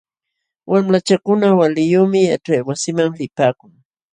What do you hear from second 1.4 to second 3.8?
waliyuqmi yaćhaywasiman lipaakun.